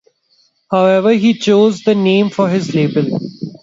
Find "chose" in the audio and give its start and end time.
1.35-1.83